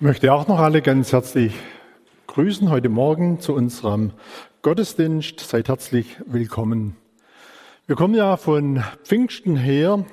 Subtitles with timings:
[0.00, 1.52] Ich möchte auch noch alle ganz herzlich
[2.26, 4.12] grüßen heute Morgen zu unserem
[4.62, 5.40] Gottesdienst.
[5.40, 6.96] Seid herzlich willkommen.
[7.86, 10.06] Wir kommen ja von Pfingsten her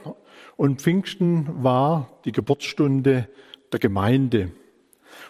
[0.58, 3.30] und Pfingsten war die Geburtsstunde
[3.72, 4.52] der Gemeinde.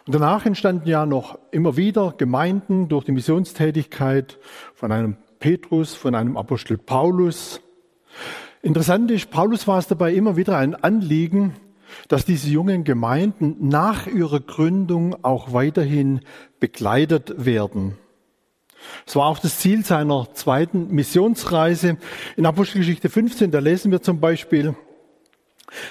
[0.08, 4.40] Und danach entstanden ja noch immer wieder Gemeinden durch die Missionstätigkeit
[4.74, 7.62] von einem Petrus, von einem Apostel Paulus.
[8.64, 11.54] Interessant ist, Paulus war es dabei immer wieder ein Anliegen,
[12.08, 16.22] dass diese jungen Gemeinden nach ihrer Gründung auch weiterhin
[16.60, 17.98] begleitet werden.
[19.06, 21.98] Es war auch das Ziel seiner zweiten Missionsreise.
[22.36, 24.76] In Apostelgeschichte 15, da lesen wir zum Beispiel,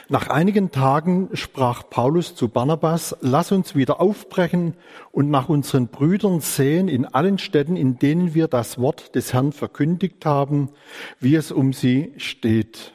[0.09, 4.75] nach einigen Tagen sprach Paulus zu Barnabas, lass uns wieder aufbrechen
[5.13, 9.53] und nach unseren Brüdern sehen in allen Städten, in denen wir das Wort des Herrn
[9.53, 10.71] verkündigt haben,
[11.21, 12.95] wie es um sie steht.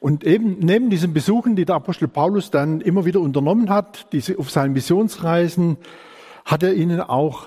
[0.00, 4.38] Und eben neben diesen Besuchen, die der Apostel Paulus dann immer wieder unternommen hat, diese
[4.38, 5.76] auf seinen Missionsreisen,
[6.44, 7.46] hat er ihnen auch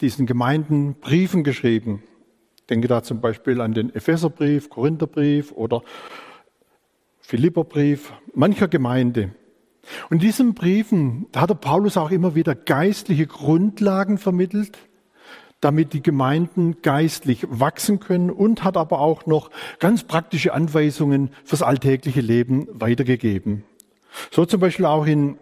[0.00, 2.02] diesen Gemeinden Briefen geschrieben.
[2.56, 5.82] Ich denke da zum Beispiel an den Epheserbrief, Korintherbrief oder
[7.20, 9.30] Philipperbrief mancher Gemeinde.
[10.10, 14.78] Und in diesen Briefen hat der Paulus auch immer wieder geistliche Grundlagen vermittelt,
[15.66, 19.50] damit die Gemeinden geistlich wachsen können und hat aber auch noch
[19.80, 23.64] ganz praktische Anweisungen fürs alltägliche Leben weitergegeben.
[24.30, 25.38] So zum Beispiel auch in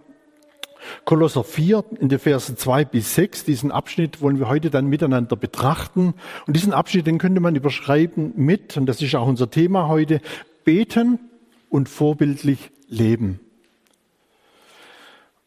[1.04, 3.44] Kolosser 4 in den Versen 2 bis 6.
[3.44, 6.14] Diesen Abschnitt wollen wir heute dann miteinander betrachten.
[6.46, 10.22] Und diesen Abschnitt, den könnte man überschreiben mit, und das ist auch unser Thema heute,
[10.64, 11.18] beten
[11.68, 13.40] und vorbildlich leben.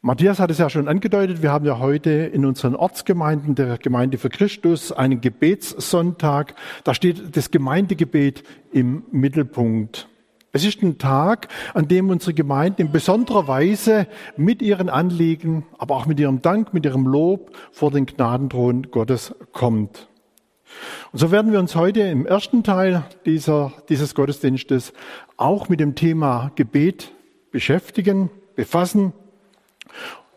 [0.08, 4.17] Matthias hat es ja schon angedeutet, wir haben ja heute in unseren Ortsgemeinden der Gemeinde
[4.17, 6.55] für Christus einen Gebetssonntag.
[6.86, 10.08] Da steht das Gemeindegebet im Mittelpunkt.
[10.53, 15.97] Es ist ein Tag, an dem unsere Gemeinde in besonderer Weise mit ihren Anliegen, aber
[15.97, 20.08] auch mit ihrem Dank, mit ihrem Lob vor den Gnadenthron Gottes kommt.
[21.11, 24.93] Und so werden wir uns heute im ersten Teil dieser, dieses Gottesdienstes
[25.36, 27.11] auch mit dem Thema Gebet
[27.52, 29.11] beschäftigen, befassen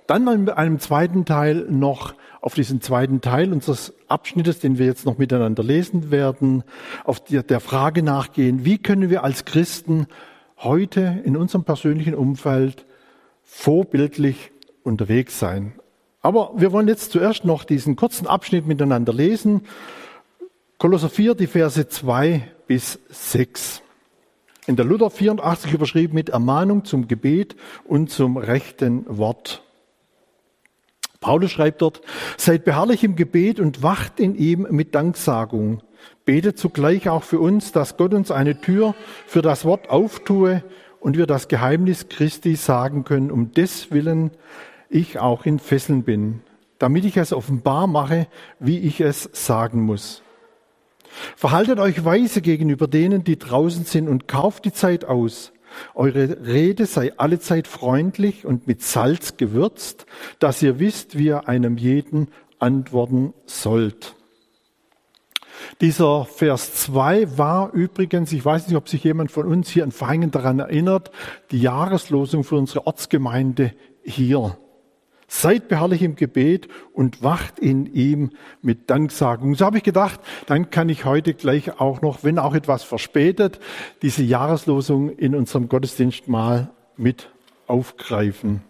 [0.07, 5.07] dann in einem zweiten Teil noch auf diesen zweiten Teil unseres Abschnittes, den wir jetzt
[5.07, 6.65] noch miteinander lesen werden,
[7.05, 10.07] auf der Frage nachgehen, wie können wir als Christen
[10.59, 12.87] heute in unserem persönlichen Umfeld
[13.45, 14.51] vorbildlich
[14.83, 15.75] unterwegs sein.
[16.23, 19.63] Aber wir wollen jetzt zuerst noch diesen kurzen Abschnitt miteinander lesen.
[20.79, 23.83] Kolosser 4, die Verse 2 bis 6.
[24.67, 29.63] In der Luther 84 überschrieben mit Ermahnung zum Gebet und zum rechten Wort.
[31.21, 32.01] Paulus schreibt dort,
[32.37, 35.83] seid beharrlich im Gebet und wacht in ihm mit Danksagung.
[36.25, 38.95] Betet zugleich auch für uns, dass Gott uns eine Tür
[39.27, 40.63] für das Wort auftue
[40.99, 44.31] und wir das Geheimnis Christi sagen können, um des Willen
[44.89, 46.41] ich auch in Fesseln bin,
[46.79, 48.27] damit ich es offenbar mache,
[48.59, 50.23] wie ich es sagen muss.
[51.37, 55.53] Verhaltet euch weise gegenüber denen, die draußen sind und kauft die Zeit aus
[55.95, 60.07] eure Rede sei allezeit freundlich und mit Salz gewürzt,
[60.39, 62.29] dass ihr wisst, wie ihr einem jeden
[62.59, 64.15] antworten sollt.
[65.81, 69.93] Dieser Vers 2 war übrigens, ich weiß nicht, ob sich jemand von uns hier in
[69.93, 71.11] Feingen daran erinnert,
[71.51, 73.73] die Jahreslosung für unsere Ortsgemeinde
[74.03, 74.59] hier.
[75.33, 78.31] Seid beharrlich im Gebet und wacht in ihm
[78.63, 79.55] mit Danksagung.
[79.55, 83.61] So habe ich gedacht, dann kann ich heute gleich auch noch, wenn auch etwas verspätet,
[84.03, 87.31] diese Jahreslosung in unserem Gottesdienst mal mit
[87.69, 88.63] aufgreifen.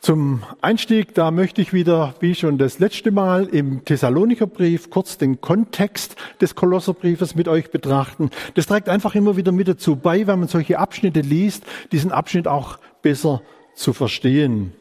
[0.00, 5.42] Zum Einstieg, da möchte ich wieder, wie schon das letzte Mal im Thessalonikerbrief, kurz den
[5.42, 8.30] Kontext des Kolosserbriefes mit euch betrachten.
[8.54, 12.48] Das trägt einfach immer wieder mit dazu bei, wenn man solche Abschnitte liest, diesen Abschnitt
[12.48, 13.42] auch besser
[13.74, 14.72] zu verstehen.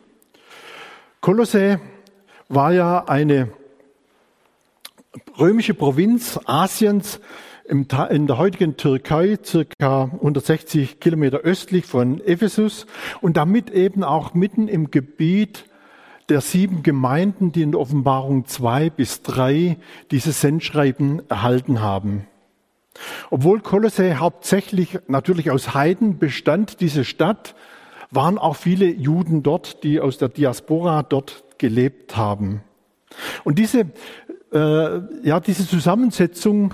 [1.21, 1.79] Kolosse
[2.49, 3.49] war ja eine
[5.37, 7.19] römische Provinz Asiens
[7.65, 12.85] in der heutigen Türkei, circa 160 Kilometer östlich von Ephesus
[13.21, 15.65] und damit eben auch mitten im Gebiet
[16.29, 19.77] der sieben Gemeinden, die in Offenbarung zwei bis drei
[20.11, 22.27] dieses Sendschreiben erhalten haben.
[23.29, 27.55] Obwohl Kolosse hauptsächlich natürlich aus Heiden bestand, diese Stadt,
[28.15, 32.61] waren auch viele Juden dort, die aus der Diaspora dort gelebt haben.
[33.43, 33.87] Und diese,
[34.51, 36.73] äh, ja, diese Zusammensetzung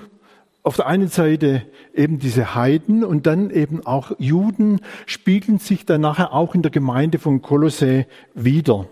[0.64, 1.64] auf der einen Seite
[1.94, 6.72] eben diese Heiden und dann eben auch Juden spiegeln sich dann nachher auch in der
[6.72, 8.88] Gemeinde von Kolossä wieder.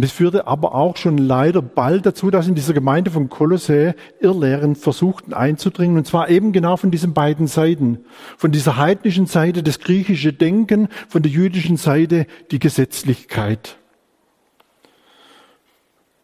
[0.00, 3.94] Und es führte aber auch schon leider bald dazu, dass in dieser Gemeinde von Kolossä
[4.18, 5.98] Irrlehren versuchten einzudringen.
[5.98, 7.98] Und zwar eben genau von diesen beiden Seiten.
[8.38, 13.76] Von dieser heidnischen Seite das griechische Denken, von der jüdischen Seite die Gesetzlichkeit.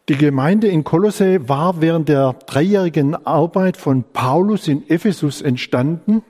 [0.09, 6.23] Die Gemeinde in Kolossä war während der dreijährigen Arbeit von Paulus in Ephesus entstanden.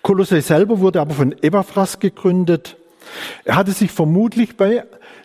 [0.00, 2.78] Kolossä selber wurde aber von Epaphras gegründet.
[3.44, 4.84] Er hatte sich vermutlich bei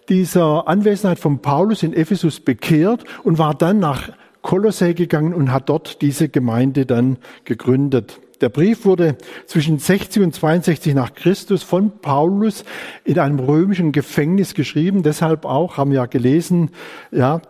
[0.09, 4.09] dieser Anwesenheit von Paulus in Ephesus bekehrt und war dann nach
[4.41, 8.19] Kolossä gegangen und hat dort diese Gemeinde dann gegründet.
[8.41, 12.65] Der Brief wurde zwischen 60 und 62 nach Christus von Paulus
[13.05, 15.01] in einem römischen Gefängnis geschrieben.
[15.01, 16.71] Deshalb auch, haben wir ja gelesen,
[17.11, 17.41] ja,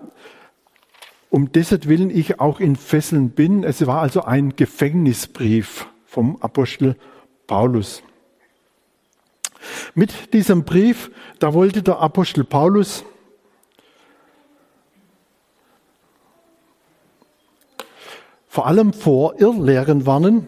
[1.31, 3.63] um desselben ich auch in Fesseln bin.
[3.63, 6.95] Es war also ein Gefängnisbrief vom Apostel
[7.47, 8.03] Paulus.
[9.95, 13.03] Mit diesem Brief, da wollte der Apostel Paulus
[18.47, 20.47] vor allem vor Irrlehren warnen,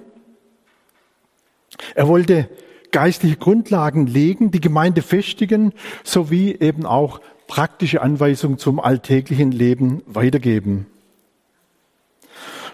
[1.93, 2.49] er wollte
[2.91, 5.73] geistliche Grundlagen legen, die Gemeinde festigen,
[6.03, 10.87] sowie eben auch praktische Anweisungen zum alltäglichen Leben weitergeben.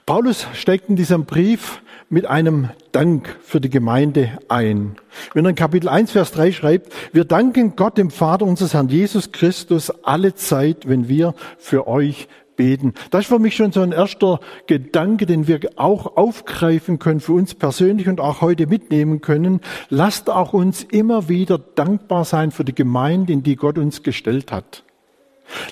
[0.06, 1.82] Paulus steigt in diesem Brief
[2.12, 4.98] mit einem Dank für die Gemeinde ein.
[5.34, 8.90] Wenn er in Kapitel 1, Vers 3 schreibt, wir danken Gott, dem Vater unseres Herrn
[8.90, 12.28] Jesus Christus, alle Zeit, wenn wir für euch
[12.58, 12.94] beten.
[13.12, 17.32] Das ist für mich schon so ein erster Gedanke, den wir auch aufgreifen können für
[17.32, 19.62] uns persönlich und auch heute mitnehmen können.
[19.90, 24.52] Lasst auch uns immer wieder dankbar sein für die Gemeinde, in die Gott uns gestellt
[24.52, 24.84] hat.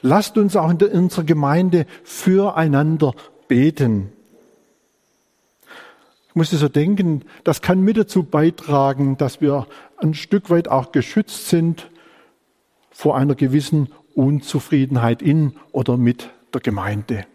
[0.02, 3.14] Lasst uns auch in unserer Gemeinde füreinander
[3.50, 4.14] beten.
[6.40, 11.50] Musste so denken, das kann mit dazu beitragen, dass wir ein Stück weit auch geschützt
[11.50, 11.92] sind
[12.92, 17.26] vor einer gewissen Unzufriedenheit in oder mit der Gemeinde.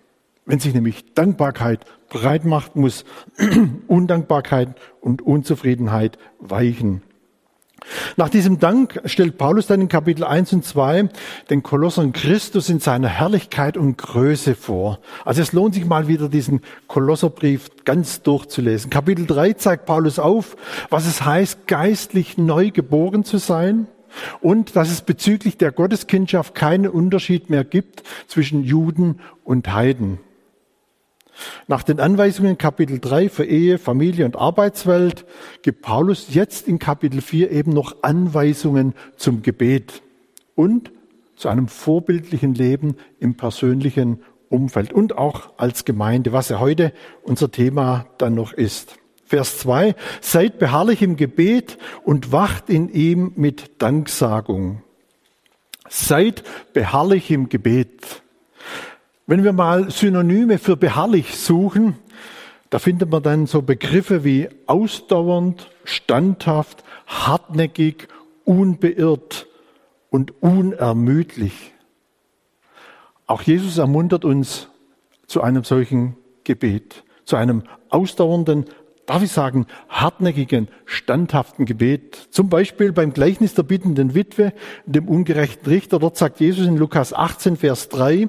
[0.47, 3.05] Wenn sich nämlich Dankbarkeit breit macht, muss
[3.89, 7.03] Undankbarkeit und Unzufriedenheit weichen.
[8.16, 11.08] Nach diesem Dank stellt Paulus dann in Kapitel 1 und 2
[11.50, 15.00] den Kolossern Christus in seiner Herrlichkeit und Größe vor.
[15.25, 18.90] Also es lohnt sich mal wieder diesen Kolosserbrief ganz durchzulesen.
[18.90, 20.56] Kapitel 3 zeigt Paulus auf,
[20.90, 23.86] was es heißt, geistlich neu geboren zu sein
[24.40, 30.19] und dass es bezüglich der Gotteskindschaft keinen Unterschied mehr gibt zwischen Juden und Heiden.
[31.66, 35.25] Nach den Anweisungen Kapitel 3 für Ehe, Familie und Arbeitswelt
[35.62, 40.02] gibt Paulus jetzt in Kapitel 4 eben noch Anweisungen zum Gebet
[40.54, 40.92] und
[41.36, 46.92] zu einem vorbildlichen Leben im persönlichen Umfeld und auch als Gemeinde, was ja heute
[47.22, 48.96] unser Thema dann noch ist.
[49.26, 54.82] Vers 2, seid beharrlich im Gebet und wacht in ihm mit Danksagung.
[55.88, 58.22] Seid beharrlich im Gebet.
[59.26, 61.97] Wenn wir mal Synonyme für beharrlich suchen,
[62.69, 68.09] da findet man dann so Begriffe wie ausdauernd, standhaft, hartnäckig,
[68.44, 69.47] unbeirrt
[70.11, 71.73] und unermüdlich.
[73.26, 74.69] Auch Jesus ermuntert uns
[75.27, 78.67] zu einem solchen Gebet, zu einem ausdauernden,
[79.06, 82.29] darf ich sagen, hartnäckigen, standhaften Gebet.
[82.31, 84.53] Zum Beispiel beim Gleichnis der bittenden Witwe,
[84.85, 85.99] dem ungerechten Richter.
[85.99, 88.29] Dort sagt Jesus in Lukas 18, Vers 3,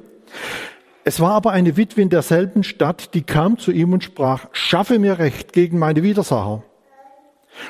[1.06, 4.98] es war aber eine Witwe in derselben Stadt, die kam zu ihm und sprach, schaffe
[4.98, 6.64] mir Recht gegen meine Widersacher.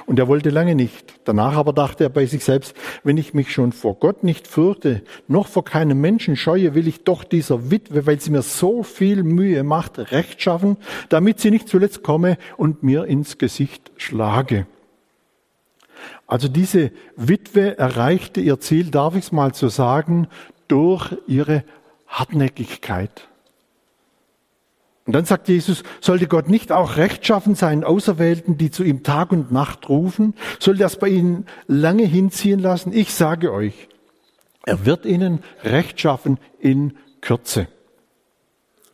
[0.06, 1.20] Und er wollte lange nicht.
[1.26, 5.04] Danach aber dachte er bei sich selbst, wenn ich mich schon vor Gott nicht fürchte,
[5.28, 9.24] noch vor keinem Menschen scheue, will ich doch dieser Witwe, weil sie mir so viel
[9.24, 10.78] Mühe macht, Recht schaffen,
[11.10, 14.66] damit sie nicht zuletzt komme und mir ins Gesicht schlage.
[16.26, 20.30] Also diese Witwe erreichte ihr Ziel, darf ich es mal so sagen,
[20.70, 21.66] durch ihre
[22.08, 23.28] Hartnäckigkeit.
[25.06, 29.32] Und dann sagt Jesus, sollte Gott nicht auch rechtschaffen seinen Auserwählten, die zu ihm Tag
[29.32, 30.34] und Nacht rufen?
[30.60, 32.92] Soll das bei ihnen lange hinziehen lassen?
[32.92, 33.88] Ich sage euch,
[34.66, 37.68] er wird ihnen rechtschaffen in Kürze.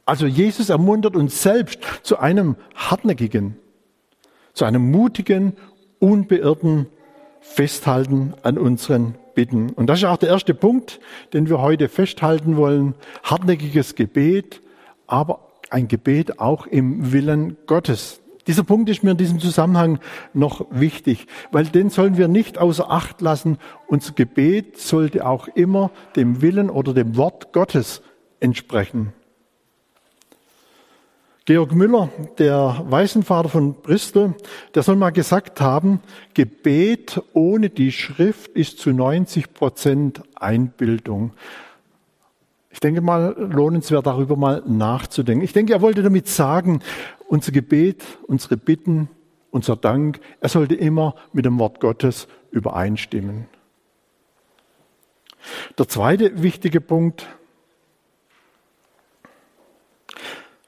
[0.05, 3.57] Also Jesus ermuntert uns selbst zu einem hartnäckigen,
[4.53, 5.53] zu einem mutigen,
[5.99, 6.87] unbeirrten
[7.39, 9.69] Festhalten an unseren Bitten.
[9.71, 10.99] Und das ist auch der erste Punkt,
[11.33, 12.95] den wir heute festhalten wollen.
[13.23, 14.61] Hartnäckiges Gebet,
[15.07, 18.21] aber ein Gebet auch im Willen Gottes.
[18.47, 19.99] Dieser Punkt ist mir in diesem Zusammenhang
[20.33, 23.57] noch wichtig, weil den sollen wir nicht außer Acht lassen.
[23.87, 28.01] Unser Gebet sollte auch immer dem Willen oder dem Wort Gottes
[28.39, 29.13] entsprechen.
[31.51, 34.35] Georg Müller, der Waisenvater von Bristol,
[34.73, 35.99] der soll mal gesagt haben,
[36.33, 41.33] Gebet ohne die Schrift ist zu 90 Prozent Einbildung.
[42.69, 45.43] Ich denke mal, lohnenswert darüber mal nachzudenken.
[45.43, 46.79] Ich denke, er wollte damit sagen,
[47.27, 49.09] unser Gebet, unsere Bitten,
[49.49, 53.47] unser Dank, er sollte immer mit dem Wort Gottes übereinstimmen.
[55.77, 57.27] Der zweite wichtige Punkt,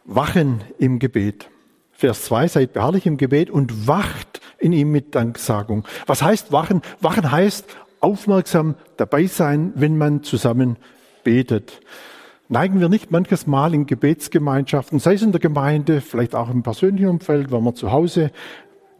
[0.06, 1.50] Wachen im Gebet.
[1.92, 5.86] Vers 2, seid beharrlich im Gebet und wacht in ihm mit Danksagung.
[6.06, 6.82] Was heißt wachen?
[7.00, 7.66] Wachen heißt
[8.00, 10.78] aufmerksam dabei sein, wenn man zusammen
[11.24, 11.80] betet.
[12.50, 16.62] Neigen wir nicht manches Mal in Gebetsgemeinschaften, sei es in der Gemeinde, vielleicht auch im
[16.64, 18.32] persönlichen Umfeld, wenn man zu Hause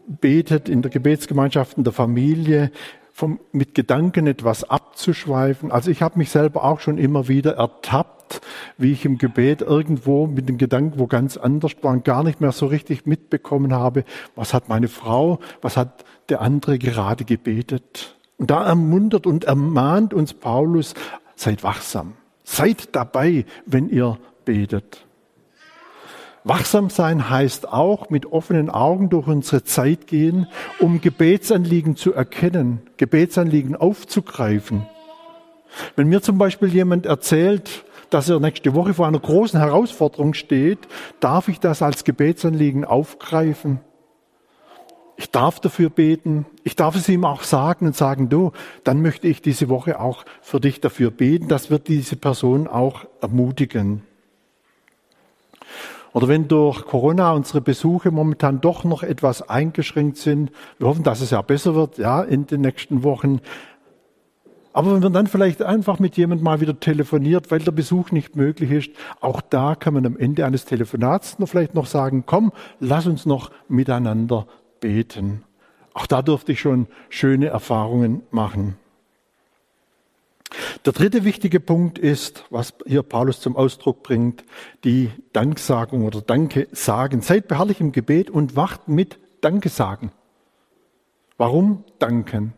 [0.06, 2.70] betet, in der Gebetsgemeinschaft, in der Familie,
[3.14, 5.70] vom, mit Gedanken etwas abzuschweifen.
[5.70, 8.40] Also ich habe mich selber auch schon immer wieder ertappt,
[8.76, 12.50] wie ich im Gebet irgendwo mit den Gedanken, wo ganz anders war gar nicht mehr
[12.50, 14.04] so richtig mitbekommen habe,
[14.34, 18.16] was hat meine Frau, was hat der andere gerade gebetet.
[18.36, 20.94] Und da ermuntert und ermahnt uns Paulus,
[21.36, 25.06] seid wachsam, seid dabei, wenn ihr betet.
[26.46, 30.46] Wachsam sein heißt auch mit offenen Augen durch unsere Zeit gehen,
[30.78, 34.86] um Gebetsanliegen zu erkennen, Gebetsanliegen aufzugreifen.
[35.96, 40.80] Wenn mir zum Beispiel jemand erzählt, dass er nächste Woche vor einer großen Herausforderung steht,
[41.18, 43.80] darf ich das als Gebetsanliegen aufgreifen.
[45.16, 46.44] Ich darf dafür beten.
[46.62, 50.24] Ich darf es ihm auch sagen und sagen, du, dann möchte ich diese Woche auch
[50.42, 51.48] für dich dafür beten.
[51.48, 54.02] Das wird diese Person auch ermutigen.
[56.14, 61.20] Oder wenn durch Corona unsere Besuche momentan doch noch etwas eingeschränkt sind, wir hoffen, dass
[61.20, 63.40] es ja besser wird, ja, in den nächsten Wochen.
[64.72, 68.36] Aber wenn man dann vielleicht einfach mit jemandem mal wieder telefoniert, weil der Besuch nicht
[68.36, 68.90] möglich ist,
[69.20, 73.26] auch da kann man am Ende eines Telefonats noch vielleicht noch sagen, komm, lass uns
[73.26, 74.46] noch miteinander
[74.78, 75.42] beten.
[75.94, 78.76] Auch da durfte ich schon schöne Erfahrungen machen.
[80.84, 84.44] Der dritte wichtige Punkt ist, was hier Paulus zum Ausdruck bringt,
[84.84, 87.20] die Danksagung oder Danke sagen.
[87.22, 90.12] Seid beharrlich im Gebet und wacht mit Danke sagen.
[91.36, 92.54] Warum danken?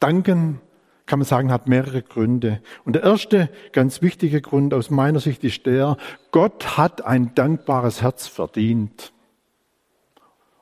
[0.00, 0.60] Danken,
[1.06, 2.60] kann man sagen, hat mehrere Gründe.
[2.84, 5.96] Und der erste ganz wichtige Grund aus meiner Sicht ist der,
[6.30, 9.12] Gott hat ein dankbares Herz verdient.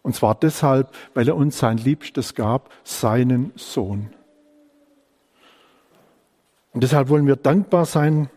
[0.02, 4.10] Und zwar deshalb, weil er uns sein Liebstes gab, seinen Sohn.
[6.72, 8.30] Und deshalb wollen wir dankbar sein.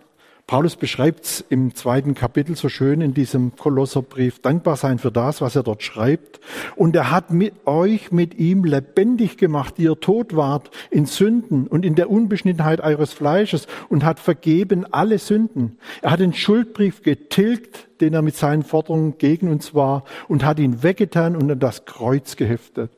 [0.46, 4.40] Paulus beschreibt es im zweiten Kapitel so schön in diesem Kolosserbrief.
[4.40, 6.42] Dankbar sein für das, was er dort schreibt.
[6.75, 11.86] Und er hat mit euch mit ihm lebendig gemacht, ihr tot wart in Sünden und
[11.86, 15.78] in der Unbeschnittenheit eures Fleisches und hat vergeben alle Sünden.
[16.02, 20.60] Er hat den Schuldbrief getilgt, den er mit seinen Forderungen gegen uns war und hat
[20.60, 22.92] ihn weggetan und an das Kreuz geheftet.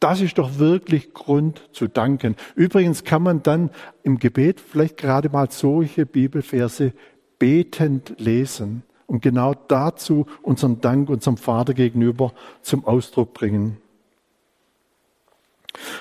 [0.00, 2.36] Das ist doch wirklich Grund zu danken.
[2.54, 3.70] Übrigens kann man dann
[4.02, 6.92] im Gebet vielleicht gerade mal solche Bibelverse
[7.38, 13.78] betend lesen und genau dazu unseren Dank unserem Vater gegenüber zum Ausdruck bringen.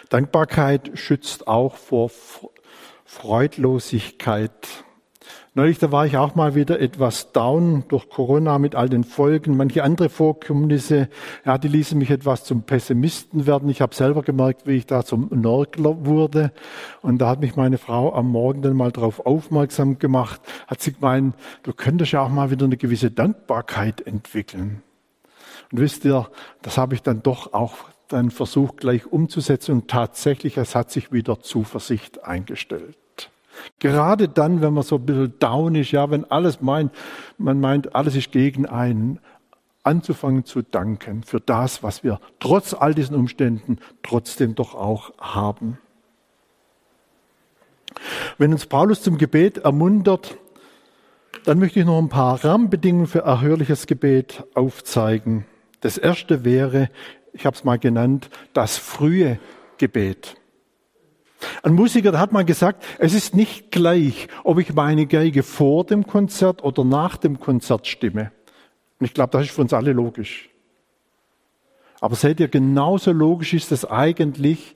[0.09, 2.11] Dankbarkeit schützt auch vor
[3.05, 4.51] Freudlosigkeit.
[5.57, 9.55] Neulich, da war ich auch mal wieder etwas down durch Corona mit all den Folgen.
[9.55, 11.07] Manche andere Vorkommnisse,
[11.45, 13.69] ja, die ließen mich etwas zum Pessimisten werden.
[13.69, 16.51] Ich habe selber gemerkt, wie ich da zum Nörgler wurde.
[17.01, 20.91] Und da hat mich meine Frau am Morgen dann mal darauf aufmerksam gemacht, hat sie
[20.91, 24.83] gemeint, du könntest ja auch mal wieder eine gewisse Dankbarkeit entwickeln.
[25.71, 26.29] Und wisst ihr,
[26.63, 27.75] das habe ich dann doch auch
[28.09, 32.97] dann versucht gleich umzusetzen und tatsächlich, es hat sich wieder Zuversicht eingestellt.
[33.79, 36.91] Gerade dann, wenn man so ein bisschen down ist, ja, wenn alles meint,
[37.37, 39.19] man meint, alles ist gegen einen,
[39.83, 45.77] anzufangen zu danken für das, was wir trotz all diesen Umständen trotzdem doch auch haben.
[48.37, 50.37] Wenn uns Paulus zum Gebet ermuntert,
[51.45, 55.45] dann möchte ich noch ein paar Rahmenbedingungen für erhörliches Gebet aufzeigen.
[55.81, 56.89] Das erste wäre,
[57.33, 59.39] ich habe es mal genannt, das frühe
[59.77, 60.35] Gebet.
[61.65, 66.05] Ein Musiker hat mal gesagt, es ist nicht gleich, ob ich meine Geige vor dem
[66.05, 68.31] Konzert oder nach dem Konzert stimme.
[68.99, 70.51] Und ich glaube, das ist für uns alle logisch.
[72.01, 74.75] Aber seht ihr, genauso logisch ist es eigentlich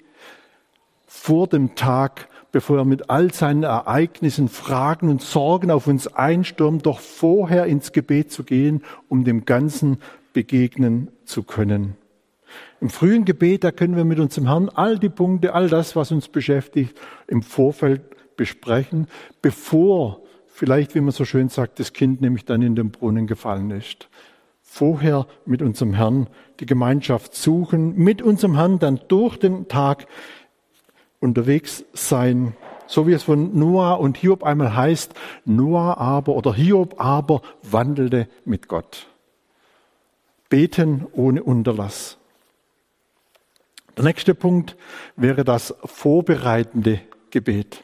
[1.05, 6.87] vor dem Tag, bevor er mit all seinen Ereignissen, Fragen und Sorgen auf uns einstürmt,
[6.87, 9.99] doch vorher ins Gebet zu gehen, um dem Ganzen
[10.33, 11.98] begegnen zu können.
[12.81, 16.11] Im frühen Gebet, da können wir mit unserem Herrn all die Punkte, all das, was
[16.11, 18.01] uns beschäftigt, im Vorfeld
[18.37, 19.07] besprechen,
[19.41, 23.71] bevor vielleicht, wie man so schön sagt, das Kind nämlich dann in den Brunnen gefallen
[23.71, 24.07] ist.
[24.61, 26.27] Vorher mit unserem Herrn
[26.59, 30.07] die Gemeinschaft suchen, mit unserem Herrn dann durch den Tag
[31.19, 32.55] unterwegs sein
[32.89, 35.13] so wie es von Noah und Hiob einmal heißt,
[35.45, 39.07] Noah aber oder Hiob aber wandelte mit Gott.
[40.49, 42.18] Beten ohne Unterlass.
[43.99, 44.77] Der nächste Punkt
[45.17, 47.01] wäre das vorbereitende
[47.31, 47.83] Gebet.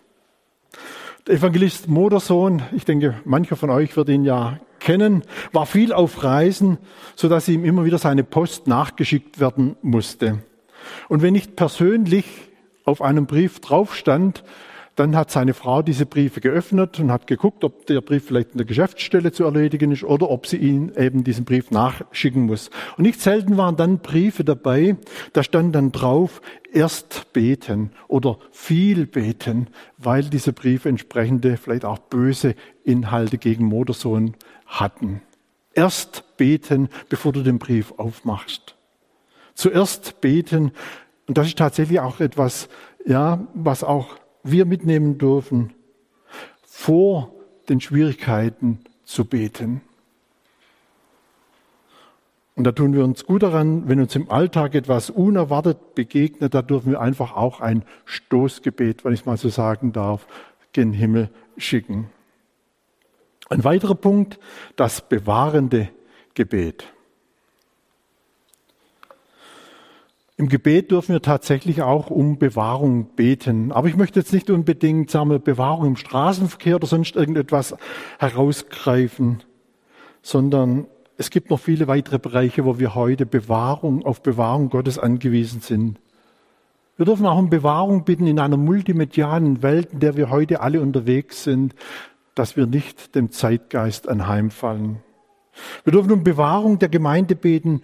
[1.27, 6.23] Der Evangelist Modersohn, ich denke, mancher von euch wird ihn ja kennen, war viel auf
[6.23, 6.77] Reisen,
[7.17, 10.41] so dass ihm immer wieder seine Post nachgeschickt werden musste.
[11.09, 12.25] Und wenn nicht persönlich
[12.85, 14.45] auf einem Brief drauf stand,
[14.95, 18.59] dann hat seine Frau diese Briefe geöffnet und hat geguckt, ob der Brief vielleicht in
[18.59, 22.69] der Geschäftsstelle zu erledigen ist oder ob sie ihn eben diesen Brief nachschicken muss.
[22.97, 24.95] Und nicht selten waren dann Briefe dabei,
[25.33, 31.97] da stand dann drauf, erst beten oder viel beten, weil diese Briefe entsprechende, vielleicht auch
[31.97, 34.35] böse Inhalte gegen Modersohn
[34.65, 35.21] hatten.
[35.73, 38.75] Erst beten, bevor du den Brief aufmachst.
[39.55, 40.71] Zuerst beten,
[41.27, 42.69] und das ist tatsächlich auch etwas,
[43.05, 44.07] ja, was auch
[44.45, 45.73] wir mitnehmen dürfen,
[46.63, 47.33] vor
[47.67, 49.81] den Schwierigkeiten zu beten.
[52.55, 56.61] Und da tun wir uns gut daran, wenn uns im Alltag etwas unerwartet begegnet, da
[56.61, 60.25] dürfen wir einfach auch ein Stoßgebet, wenn ich es mal so sagen darf,
[60.71, 62.09] gen Himmel schicken.
[63.49, 64.39] Ein weiterer Punkt,
[64.75, 65.89] das bewahrende
[66.33, 66.94] Gebet.
[70.37, 73.71] Im Gebet dürfen wir tatsächlich auch um Bewahrung beten.
[73.71, 77.75] Aber ich möchte jetzt nicht unbedingt sagen wir, Bewahrung im Straßenverkehr oder sonst irgendetwas
[78.19, 79.43] herausgreifen,
[80.21, 80.87] sondern
[81.17, 85.99] es gibt noch viele weitere Bereiche, wo wir heute Bewahrung, auf Bewahrung Gottes angewiesen sind.
[86.97, 90.81] Wir dürfen auch um Bewahrung bitten in einer multimedialen Welt, in der wir heute alle
[90.81, 91.75] unterwegs sind,
[92.35, 94.97] dass wir nicht dem Zeitgeist anheimfallen.
[95.85, 97.81] Wir dürfen um Bewahrung der Gemeinde beten,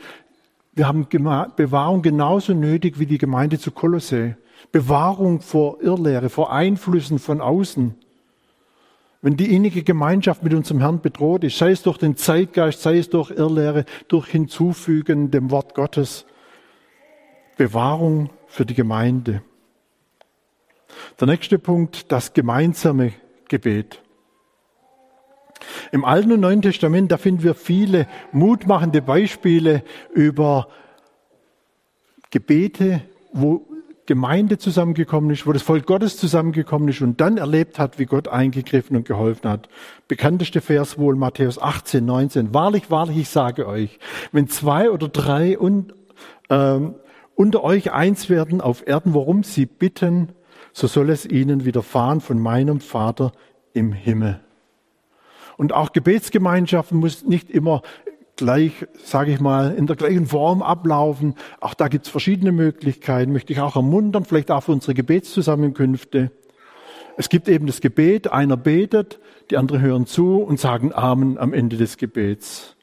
[0.73, 4.37] wir haben Bewahrung genauso nötig wie die Gemeinde zu Kolossä.
[4.71, 7.95] Bewahrung vor Irrlehre, vor Einflüssen von außen.
[9.21, 12.97] Wenn die innige Gemeinschaft mit unserem Herrn bedroht ist, sei es durch den Zeitgeist, sei
[12.97, 16.25] es durch Irrlehre, durch Hinzufügen dem Wort Gottes.
[17.57, 19.43] Bewahrung für die Gemeinde.
[21.19, 23.13] Der nächste Punkt, das gemeinsame
[23.47, 24.01] Gebet.
[25.91, 30.67] Im Alten und Neuen Testament, da finden wir viele mutmachende Beispiele über
[32.29, 33.01] Gebete,
[33.33, 33.67] wo
[34.05, 38.27] Gemeinde zusammengekommen ist, wo das Volk Gottes zusammengekommen ist und dann erlebt hat, wie Gott
[38.27, 39.69] eingegriffen und geholfen hat.
[40.07, 42.53] Bekannteste Vers wohl Matthäus 18, 19.
[42.53, 43.99] Wahrlich, wahrlich, ich sage euch,
[44.31, 45.93] wenn zwei oder drei und,
[46.49, 46.95] ähm,
[47.35, 50.33] unter euch eins werden auf Erden, worum sie bitten,
[50.73, 53.31] so soll es ihnen widerfahren von meinem Vater
[53.73, 54.41] im Himmel.
[55.61, 57.83] Und auch Gebetsgemeinschaften muss nicht immer
[58.35, 61.35] gleich, sage ich mal, in der gleichen Form ablaufen.
[61.59, 63.31] Auch da gibt es verschiedene Möglichkeiten.
[63.31, 66.31] Möchte ich auch ermuntern, vielleicht auch für unsere Gebetszusammenkünfte.
[67.15, 69.19] Es gibt eben das Gebet, einer betet,
[69.51, 72.75] die anderen hören zu und sagen Amen am Ende des Gebets.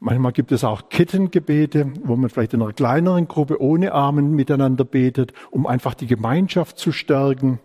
[0.00, 4.86] Manchmal gibt es auch Kettengebete, wo man vielleicht in einer kleineren Gruppe ohne Amen miteinander
[4.86, 7.60] betet, um einfach die Gemeinschaft zu stärken.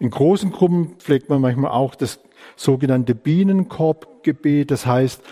[0.00, 2.18] In großen Gruppen pflegt man manchmal auch das
[2.56, 4.70] sogenannte Bienenkorbgebet.
[4.70, 5.22] Das heißt,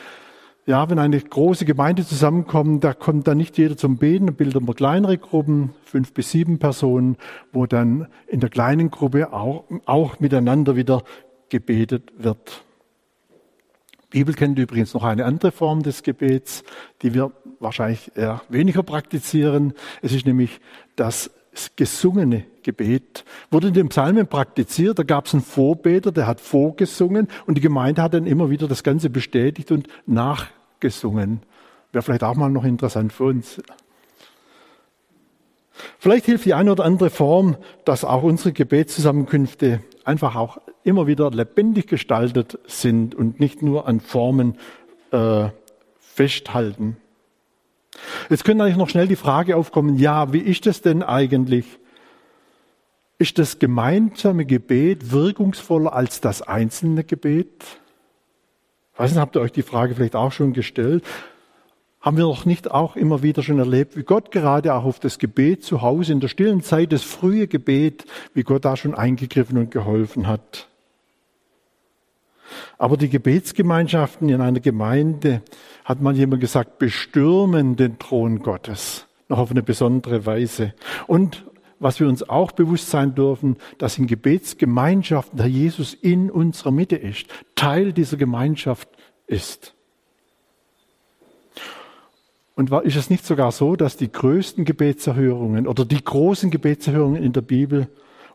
[0.67, 4.67] ja, wenn eine große Gemeinde zusammenkommt, da kommt dann nicht jeder zum Beten, dann bilden
[4.67, 7.17] wir kleinere Gruppen, fünf bis sieben Personen,
[7.53, 11.05] wo dann in der kleinen Gruppe auch, auch miteinander wieder
[11.49, 12.65] gebetet wird.
[14.13, 16.65] Die Bibel kennt übrigens noch eine andere Form des Gebets,
[17.03, 19.73] die wir wahrscheinlich eher weniger praktizieren.
[20.03, 20.61] Es ist nämlich
[20.97, 21.31] das
[21.77, 24.99] gesungene Gebet wurde in den Psalmen praktiziert.
[24.99, 28.69] Da gab es einen Vorbeter, der hat vorgesungen und die Gemeinde hat dann immer wieder
[28.69, 31.41] das Ganze bestätigt und nachgesungen.
[31.93, 33.61] Wäre vielleicht auch mal noch interessant für uns.
[35.99, 41.31] Vielleicht hilft die eine oder andere Form, dass auch unsere Gebetszusammenkünfte einfach auch immer wieder
[41.31, 44.57] lebendig gestaltet sind und nicht nur an Formen
[45.11, 45.49] äh,
[45.99, 46.97] festhalten.
[48.31, 51.67] Jetzt könnte eigentlich noch schnell die Frage aufkommen, ja, wie ist das denn eigentlich?
[53.19, 57.65] Ist das gemeinsame Gebet wirkungsvoller als das einzelne Gebet?
[58.93, 61.05] Ich weiß nicht, habt ihr euch die Frage vielleicht auch schon gestellt?
[62.01, 65.19] Haben wir noch nicht auch immer wieder schon erlebt, wie Gott gerade auch auf das
[65.19, 69.59] Gebet zu Hause in der stillen Zeit, das frühe Gebet, wie Gott da schon eingegriffen
[69.59, 70.69] und geholfen hat?
[72.79, 75.43] Aber die Gebetsgemeinschaften in einer Gemeinde,
[75.85, 79.07] hat man jemand gesagt, bestürmen den Thron Gottes.
[79.29, 80.75] Noch auf eine besondere Weise.
[81.07, 81.45] Und
[81.79, 86.97] was wir uns auch bewusst sein dürfen, dass in Gebetsgemeinschaften der Jesus in unserer Mitte
[86.97, 88.89] ist, Teil dieser Gemeinschaft
[89.27, 89.75] ist.
[92.57, 97.35] Und ist es nicht sogar so, dass die größten Gebetserhörungen oder die großen Gebetserhörungen in
[97.35, 97.89] der Bibel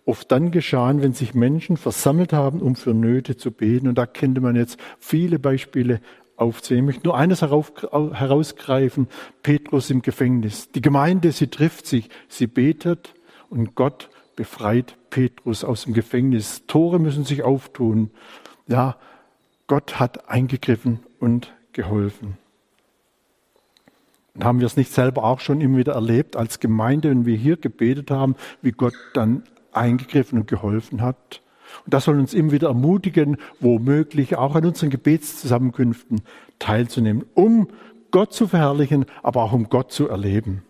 [0.05, 3.87] oft dann geschahen, wenn sich Menschen versammelt haben, um für Nöte zu beten.
[3.87, 6.01] Und da könnte man jetzt viele Beispiele
[6.35, 6.79] aufzählen.
[6.79, 9.07] Ich möchte nur eines herausgreifen,
[9.43, 10.71] Petrus im Gefängnis.
[10.71, 13.13] Die Gemeinde, sie trifft sich, sie betet
[13.49, 16.65] und Gott befreit Petrus aus dem Gefängnis.
[16.65, 18.09] Tore müssen sich auftun.
[18.67, 18.97] Ja,
[19.67, 22.37] Gott hat eingegriffen und geholfen.
[24.33, 27.35] Und haben wir es nicht selber auch schon immer wieder erlebt als Gemeinde, wenn wir
[27.35, 31.41] hier gebetet haben, wie Gott dann eingegriffen und geholfen hat?
[31.85, 36.21] Und das soll uns immer wieder ermutigen, womöglich auch an unseren Gebetszusammenkünften
[36.59, 37.69] teilzunehmen, um
[38.11, 40.63] Gott zu verherrlichen, aber auch um Gott zu erleben.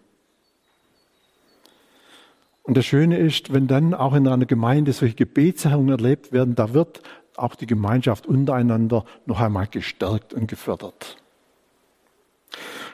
[2.63, 6.73] Und das Schöne ist, wenn dann auch in einer Gemeinde solche Gebetserhörungen erlebt werden, da
[6.73, 7.01] wird
[7.35, 11.17] auch die Gemeinschaft untereinander noch einmal gestärkt und gefördert.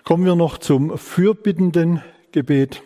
[0.03, 2.81] Kommen wir noch zum fürbittenden Gebet.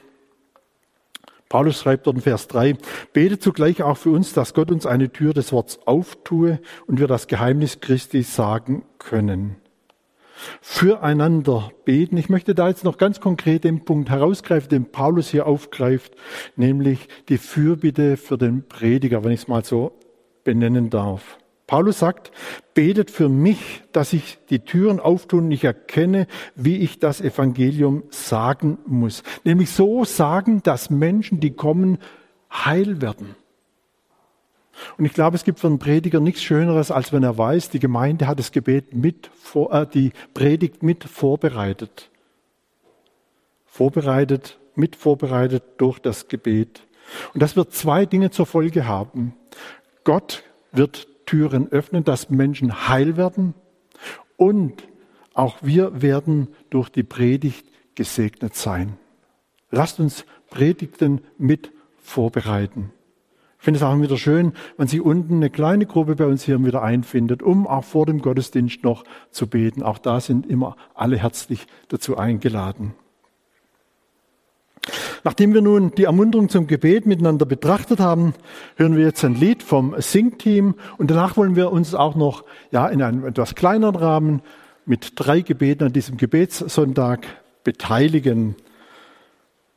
[1.51, 2.77] Paulus schreibt dort in Vers 3,
[3.11, 7.07] betet zugleich auch für uns, dass Gott uns eine Tür des Wortes auftue und wir
[7.07, 9.57] das Geheimnis Christi sagen können.
[10.61, 12.15] Füreinander beten.
[12.15, 16.15] Ich möchte da jetzt noch ganz konkret den Punkt herausgreifen, den Paulus hier aufgreift,
[16.55, 19.91] nämlich die Fürbitte für den Prediger, wenn ich es mal so
[20.45, 21.37] benennen darf.
[21.71, 22.33] Paulus sagt,
[22.73, 28.03] betet für mich, dass ich die Türen auftun und ich erkenne, wie ich das Evangelium
[28.09, 29.23] sagen muss.
[29.45, 31.99] Nämlich so sagen, dass Menschen, die kommen,
[32.51, 33.35] heil werden.
[34.97, 37.79] Und ich glaube, es gibt für einen Prediger nichts Schöneres, als wenn er weiß, die
[37.79, 42.09] Gemeinde hat das Gebet mit, vor, äh, die Predigt mit vorbereitet.
[43.65, 46.81] Vorbereitet, mit vorbereitet durch das Gebet.
[47.33, 49.35] Und das wird zwei Dinge zur Folge haben.
[50.03, 53.53] Gott wird Türen öffnen, dass Menschen heil werden
[54.35, 54.83] und
[55.33, 57.65] auch wir werden durch die Predigt
[57.95, 58.97] gesegnet sein.
[59.69, 62.91] Lasst uns Predigten mit vorbereiten.
[63.59, 66.61] Ich finde es auch wieder schön, wenn sich unten eine kleine Gruppe bei uns hier
[66.65, 69.83] wieder einfindet, um auch vor dem Gottesdienst noch zu beten.
[69.83, 72.93] Auch da sind immer alle herzlich dazu eingeladen.
[75.23, 78.33] Nachdem wir nun die Ermunterung zum Gebet miteinander betrachtet haben,
[78.75, 82.87] hören wir jetzt ein Lied vom Sing-Team und danach wollen wir uns auch noch ja,
[82.87, 84.41] in einem etwas kleineren Rahmen
[84.85, 87.27] mit drei Gebeten an diesem Gebetssonntag
[87.63, 88.55] beteiligen.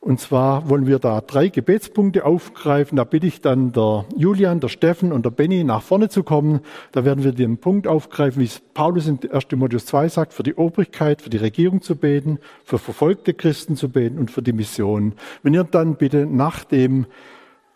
[0.05, 2.97] Und zwar wollen wir da drei Gebetspunkte aufgreifen.
[2.97, 6.61] Da bitte ich dann der Julian, der Steffen und der Benny nach vorne zu kommen.
[6.93, 9.49] Da werden wir den Punkt aufgreifen, wie es Paulus in 1.
[9.49, 13.89] Timotheus 2 sagt, für die Obrigkeit, für die Regierung zu beten, für verfolgte Christen zu
[13.89, 15.15] beten und für die Mission.
[15.43, 17.07] Wenn ihr dann bitte nach dem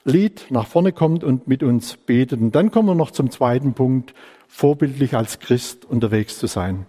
[0.04, 2.42] Lied nach vorne kommt und mit uns betet.
[2.42, 4.12] Und dann kommen wir noch zum zweiten Punkt,
[4.48, 6.84] vorbildlich als Christ unterwegs zu sein.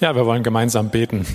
[0.00, 1.26] Ja, wir wollen gemeinsam beten.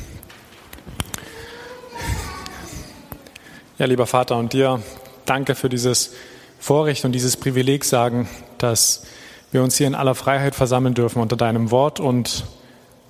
[3.78, 4.82] Ja, lieber Vater und dir,
[5.26, 6.14] danke für dieses
[6.60, 9.06] Vorrecht und dieses Privileg sagen, dass
[9.52, 12.46] wir uns hier in aller Freiheit versammeln dürfen unter deinem Wort und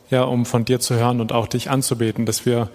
[0.10, 2.70] ja, um von dir zu hören und auch dich anzubeten, dass wir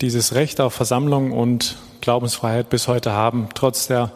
[0.00, 3.48] dieses Recht auf Versammlung und Glaubensfreiheit bis heute haben.
[3.54, 4.12] Trotz der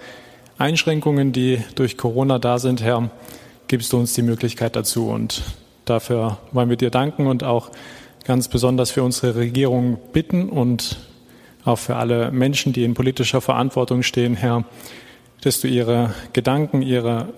[0.59, 3.11] Einschränkungen, die durch Corona da sind, Herr,
[3.69, 5.09] gibst du uns die Möglichkeit dazu.
[5.09, 5.43] Und
[5.93, 7.71] dafür wollen wir dir danken und auch
[8.25, 10.99] ganz besonders für unsere Regierung bitten und
[11.65, 14.65] auch für alle Menschen, die in politischer Verantwortung stehen, Herr,
[15.43, 17.29] dass du ihre Gedanken, ihre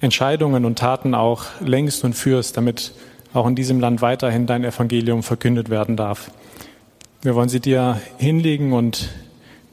[0.00, 2.92] Entscheidungen und Taten auch längst und führst, damit
[3.32, 6.30] auch in diesem Land weiterhin dein Evangelium verkündet werden darf.
[7.22, 9.08] Wir wollen sie dir hinlegen und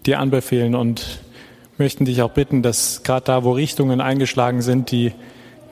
[0.05, 1.19] dir anbefehlen und
[1.77, 5.13] möchten dich auch bitten, dass gerade da, wo Richtungen eingeschlagen sind, die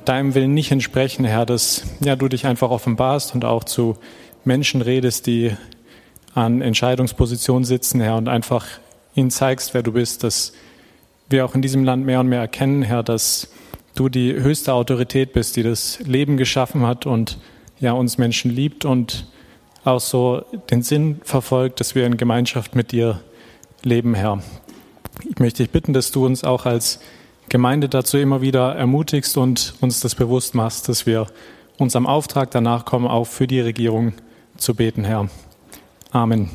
[0.10, 3.98] deinem Willen nicht entsprechen, Herr, dass ja, du dich einfach offenbarst und auch zu
[4.44, 5.52] Menschen redest, die
[6.34, 8.66] an Entscheidungspositionen sitzen, Herr, und einfach
[9.16, 10.54] ihnen zeigst, wer du bist, dass
[11.30, 13.50] wir auch in diesem Land mehr und mehr erkennen, Herr, dass
[13.96, 17.38] du die höchste Autorität bist, die das Leben geschaffen hat und
[17.80, 19.28] ja uns Menschen liebt und
[19.84, 23.22] auch so den Sinn verfolgt, dass wir in Gemeinschaft mit dir
[23.84, 24.42] leben, Herr.
[25.30, 27.00] Ich möchte dich bitten, dass du uns auch als
[27.50, 31.28] Gemeinde dazu immer wieder ermutigst und uns das bewusst machst, dass wir
[31.78, 34.14] unserem Auftrag danach kommen, auch für die Regierung
[34.58, 35.30] zu beten, Herr.
[36.12, 36.50] Amen.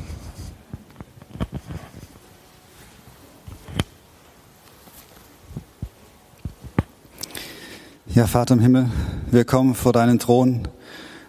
[8.07, 8.89] Ja, Vater im Himmel,
[9.31, 10.67] wir kommen vor deinen Thron,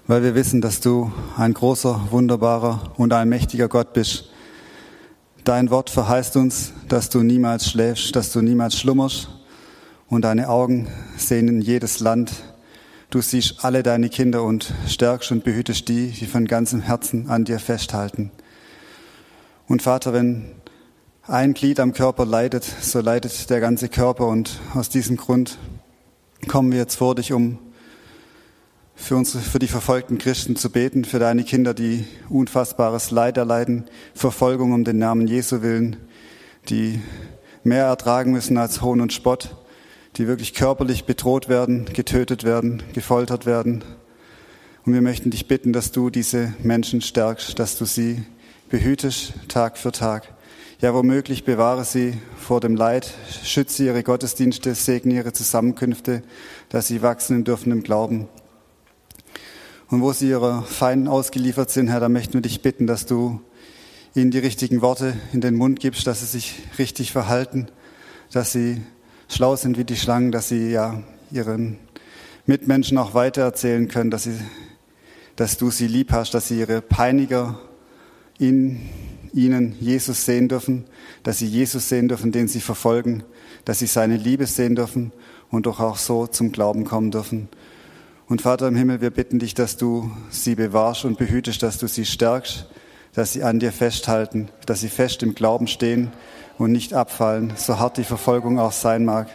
[0.06, 4.30] weil wir wissen, dass du ein großer, wunderbarer und ein mächtiger Gott bist.
[5.44, 9.28] Dein Wort verheißt uns, dass du niemals schläfst, dass du niemals schlummerst
[10.10, 12.44] und deine Augen sehen in jedes Land,
[13.10, 17.44] Du siehst alle deine Kinder und stärkst und behütest die, die von ganzem Herzen an
[17.44, 18.30] dir festhalten.
[19.66, 20.44] Und Vater, wenn
[21.26, 24.28] ein Glied am Körper leidet, so leidet der ganze Körper.
[24.28, 25.58] Und aus diesem Grund
[26.46, 27.58] kommen wir jetzt vor dich, um
[28.94, 33.86] für, unsere, für die verfolgten Christen zu beten, für deine Kinder, die unfassbares Leid erleiden,
[34.14, 35.96] Verfolgung um den Namen Jesu willen,
[36.68, 37.00] die
[37.64, 39.56] mehr ertragen müssen als Hohn und Spott,
[40.16, 43.84] die wirklich körperlich bedroht werden, getötet werden, gefoltert werden.
[44.84, 48.24] Und wir möchten dich bitten, dass du diese Menschen stärkst, dass du sie
[48.70, 50.32] behütest Tag für Tag.
[50.80, 53.12] Ja, womöglich bewahre sie vor dem Leid,
[53.44, 56.22] schütze ihre Gottesdienste, segne ihre Zusammenkünfte,
[56.70, 58.28] dass sie wachsen dürfen im Glauben.
[59.90, 63.40] Und wo sie ihrer Feinden ausgeliefert sind, Herr, da möchten wir dich bitten, dass du
[64.14, 67.68] ihnen die richtigen Worte in den Mund gibst, dass sie sich richtig verhalten,
[68.32, 68.80] dass sie
[69.30, 71.78] schlau sind wie die Schlangen, dass sie ja ihren
[72.46, 74.34] Mitmenschen auch weitererzählen können, dass, sie,
[75.36, 77.58] dass du sie lieb hast, dass sie ihre Peiniger
[78.38, 78.80] in
[79.32, 80.84] ihnen Jesus sehen dürfen,
[81.22, 83.22] dass sie Jesus sehen dürfen, den sie verfolgen,
[83.64, 85.12] dass sie seine Liebe sehen dürfen
[85.50, 87.48] und doch auch so zum Glauben kommen dürfen.
[88.26, 91.86] Und Vater im Himmel, wir bitten dich, dass du sie bewahrst und behütest, dass du
[91.86, 92.68] sie stärkst,
[93.12, 96.12] dass sie an dir festhalten, dass sie fest im Glauben stehen
[96.60, 99.28] und nicht abfallen, so hart die Verfolgung auch sein mag.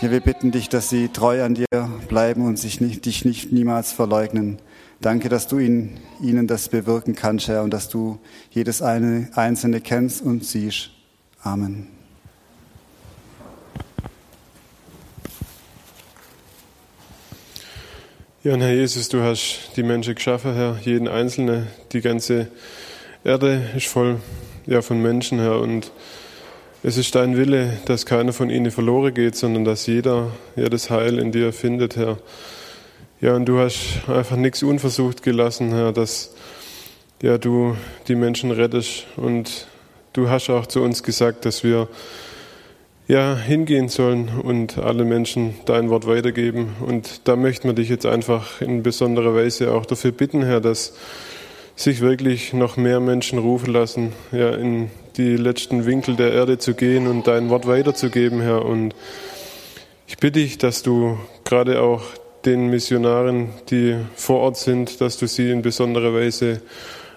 [0.00, 1.66] Ja, wir bitten dich, dass sie treu an dir
[2.08, 4.58] bleiben und sich nicht, dich nicht niemals verleugnen.
[5.00, 8.20] Danke, dass du ihnen, ihnen das bewirken kannst, Herr, und dass du
[8.50, 10.90] jedes eine, Einzelne kennst und siehst.
[11.42, 11.88] Amen.
[18.44, 21.66] Ja, und Herr Jesus, du hast die Menschen geschaffen, Herr, jeden Einzelne.
[21.92, 22.46] Die ganze
[23.24, 24.20] Erde ist voll
[24.66, 25.58] ja, von Menschen, Herr.
[25.58, 25.90] Und
[26.82, 30.90] es ist dein Wille, dass keiner von ihnen verloren geht, sondern dass jeder ja, das
[30.90, 32.18] Heil in dir findet, Herr.
[33.20, 36.34] Ja, und du hast einfach nichts unversucht gelassen, Herr, dass
[37.20, 39.06] ja, du die Menschen rettest.
[39.16, 39.66] Und
[40.12, 41.88] du hast auch zu uns gesagt, dass wir
[43.08, 46.76] ja, hingehen sollen und alle Menschen dein Wort weitergeben.
[46.86, 50.94] Und da möchten wir dich jetzt einfach in besonderer Weise auch dafür bitten, Herr, dass
[51.74, 56.74] sich wirklich noch mehr Menschen rufen lassen, ja, in die letzten Winkel der Erde zu
[56.74, 58.64] gehen und dein Wort weiterzugeben, Herr.
[58.64, 58.94] Und
[60.06, 62.02] ich bitte dich, dass du gerade auch
[62.44, 66.62] den Missionaren, die vor Ort sind, dass du sie in besonderer Weise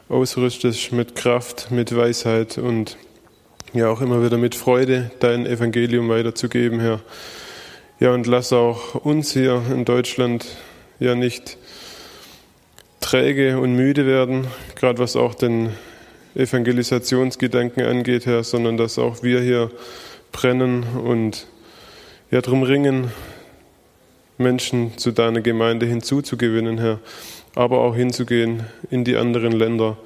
[0.09, 2.97] ausrüstest mit Kraft, mit Weisheit und
[3.71, 6.99] ja auch immer wieder mit Freude dein Evangelium weiterzugeben, Herr.
[7.99, 10.47] Ja, und lass auch uns hier in Deutschland
[10.99, 11.57] ja nicht
[12.99, 15.69] träge und müde werden, gerade was auch den
[16.35, 19.71] Evangelisationsgedanken angeht, Herr, sondern dass auch wir hier
[20.31, 21.47] brennen und
[22.31, 23.11] ja drum ringen,
[24.37, 26.99] Menschen zu deiner Gemeinde hinzuzugewinnen, Herr,
[27.55, 29.97] aber auch hinzugehen in die anderen Länder.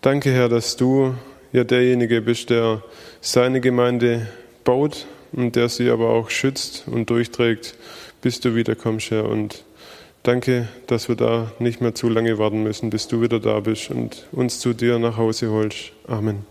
[0.00, 1.14] Danke, Herr, dass du
[1.52, 2.82] ja derjenige bist, der
[3.20, 4.28] seine Gemeinde
[4.64, 7.74] baut und der sie aber auch schützt und durchträgt,
[8.22, 9.28] bis du wiederkommst, Herr.
[9.28, 9.64] Und
[10.22, 13.90] danke, dass wir da nicht mehr zu lange warten müssen, bis du wieder da bist
[13.90, 15.92] und uns zu dir nach Hause holst.
[16.06, 16.44] Amen.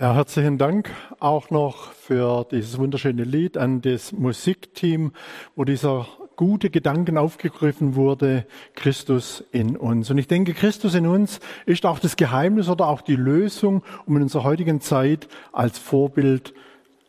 [0.00, 5.12] Ja, herzlichen Dank auch noch für dieses wunderschöne Lied an das Musikteam,
[5.54, 8.44] wo dieser gute Gedanken aufgegriffen wurde,
[8.74, 10.10] Christus in uns.
[10.10, 14.16] Und ich denke, Christus in uns ist auch das Geheimnis oder auch die Lösung, um
[14.16, 16.54] in unserer heutigen Zeit als Vorbild,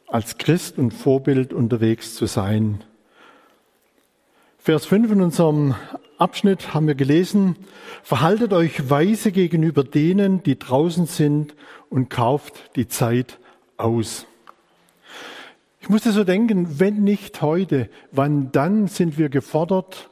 [0.07, 2.83] als Christ und Vorbild unterwegs zu sein.
[4.57, 5.75] Vers 5 in unserem
[6.17, 7.55] Abschnitt haben wir gelesen,
[8.03, 11.55] verhaltet euch weise gegenüber denen, die draußen sind
[11.89, 13.39] und kauft die Zeit
[13.77, 14.25] aus.
[15.81, 20.09] Ich musste so denken, wenn nicht heute, wann dann sind wir gefordert,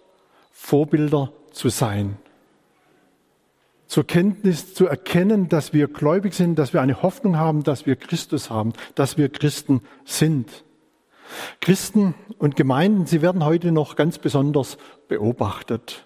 [0.51, 2.17] Vorbilder zu sein?
[3.87, 7.95] Zur Kenntnis zu erkennen, dass wir gläubig sind, dass wir eine Hoffnung haben, dass wir
[7.95, 10.63] Christus haben, dass wir Christen sind.
[11.61, 16.05] Christen und Gemeinden, sie werden heute noch ganz besonders beobachtet.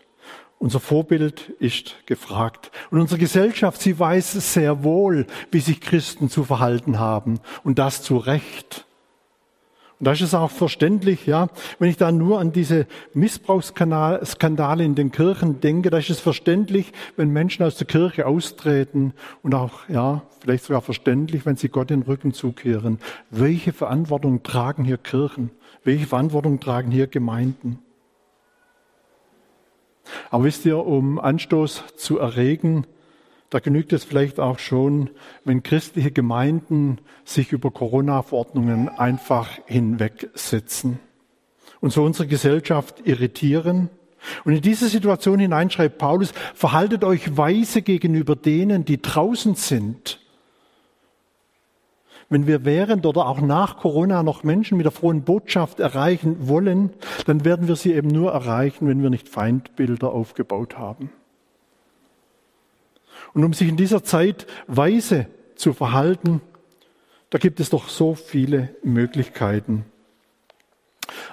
[0.59, 2.71] Unser Vorbild ist gefragt.
[2.89, 7.39] Und unsere Gesellschaft, sie weiß sehr wohl, wie sich Christen zu verhalten haben.
[7.63, 8.86] Und das zu Recht.
[9.99, 11.47] Und da ist auch verständlich, ja,
[11.79, 17.31] wenn ich da nur an diese Missbrauchsskandale in den Kirchen denke, da ist verständlich, wenn
[17.31, 22.03] Menschen aus der Kirche austreten und auch, ja, vielleicht sogar verständlich, wenn sie Gott den
[22.03, 22.99] Rücken zukehren.
[23.31, 25.49] Welche Verantwortung tragen hier Kirchen?
[25.83, 27.79] Welche Verantwortung tragen hier Gemeinden?
[30.29, 32.85] Aber wisst ihr, um Anstoß zu erregen,
[33.49, 35.09] da genügt es vielleicht auch schon,
[35.45, 40.99] wenn christliche Gemeinden sich über Corona-Verordnungen einfach hinwegsetzen
[41.79, 43.89] und so unsere Gesellschaft irritieren,
[44.43, 50.19] Und in diese Situation hinein schreibt Paulus, verhaltet euch weise gegenüber denen, die draußen sind.
[52.29, 56.91] Wenn wir während oder auch nach Corona noch Menschen mit der frohen Botschaft erreichen wollen,
[57.25, 61.09] dann werden wir sie eben nur erreichen, wenn wir nicht Feindbilder aufgebaut haben.
[63.37, 66.41] Und um sich in dieser Zeit weise zu verhalten,
[67.29, 69.85] da gibt es doch so viele Möglichkeiten.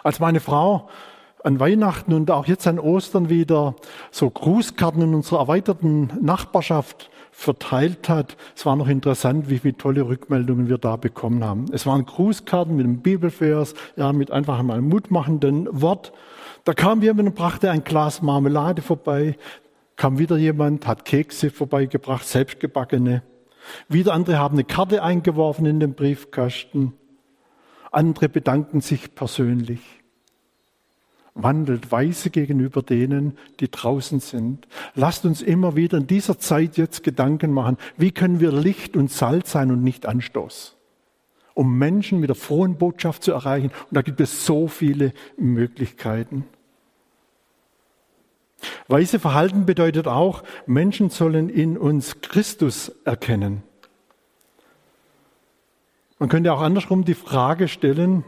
[0.02, 0.90] Als meine Frau
[1.44, 3.74] an Weihnachten und auch jetzt an Ostern wieder
[4.10, 8.36] so Grußkarten in unserer erweiterten Nachbarschaft verteilt hat.
[8.54, 11.64] Es war noch interessant, wie viele tolle Rückmeldungen wir da bekommen haben.
[11.72, 16.12] Es waren Grußkarten mit einem Bibelvers, ja, mit einfach einmal mutmachenden Wort.
[16.64, 19.36] Da kam jemand und brachte ein Glas Marmelade vorbei.
[19.96, 23.22] Kam wieder jemand, hat Kekse vorbeigebracht, selbstgebackene.
[23.88, 26.92] Wieder andere haben eine Karte eingeworfen in den Briefkasten.
[27.90, 29.80] Andere bedanken sich persönlich
[31.35, 34.66] wandelt weise gegenüber denen, die draußen sind.
[34.94, 39.11] Lasst uns immer wieder in dieser Zeit jetzt Gedanken machen, wie können wir Licht und
[39.11, 40.76] Salz sein und nicht Anstoß,
[41.54, 43.70] um Menschen mit der frohen Botschaft zu erreichen.
[43.90, 46.44] Und da gibt es so viele Möglichkeiten.
[48.88, 53.62] Weise Verhalten bedeutet auch, Menschen sollen in uns Christus erkennen.
[56.18, 58.25] Man könnte auch andersrum die Frage stellen,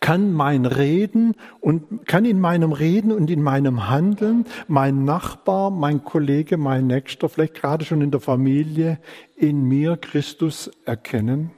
[0.00, 6.04] kann mein Reden und kann in meinem Reden und in meinem Handeln mein Nachbar, mein
[6.04, 8.98] Kollege, mein Nächster, vielleicht gerade schon in der Familie,
[9.36, 11.50] in mir Christus erkennen?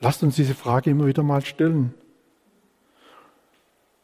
[0.00, 1.94] Lasst uns diese Frage immer wieder mal stellen.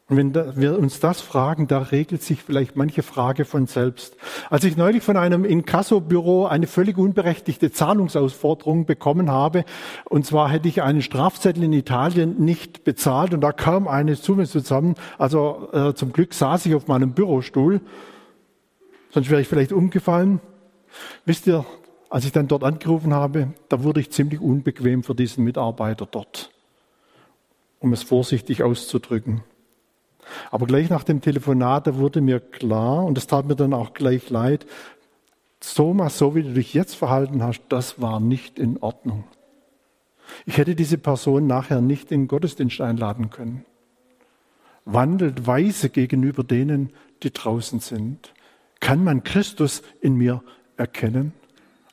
[0.09, 4.15] Und wenn wir uns das fragen, da regelt sich vielleicht manche Frage von selbst.
[4.49, 9.65] Als ich neulich von einem Inkassobüro eine völlig unberechtigte Zahlungsausforderung bekommen habe,
[10.05, 14.45] und zwar hätte ich einen Strafzettel in Italien nicht bezahlt und da kam eine Summe
[14.47, 14.95] zusammen.
[15.17, 17.81] Also äh, zum Glück saß ich auf meinem Bürostuhl,
[19.09, 20.39] sonst wäre ich vielleicht umgefallen.
[21.25, 21.65] Wisst ihr,
[22.09, 26.49] als ich dann dort angerufen habe, da wurde ich ziemlich unbequem für diesen Mitarbeiter dort,
[27.79, 29.43] um es vorsichtig auszudrücken.
[30.51, 33.93] Aber gleich nach dem Telefonat, da wurde mir klar, und das tat mir dann auch
[33.93, 34.65] gleich leid,
[35.59, 39.23] Thomas, so wie du dich jetzt verhalten hast, das war nicht in Ordnung.
[40.45, 43.65] Ich hätte diese Person nachher nicht in Gottesdienst einladen können.
[44.85, 46.91] Wandelt weise gegenüber denen,
[47.23, 48.33] die draußen sind.
[48.79, 50.43] Kann man Christus in mir
[50.77, 51.33] erkennen?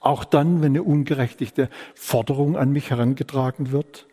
[0.01, 4.07] Auch dann, wenn eine ungerechtigte Forderung an mich herangetragen wird?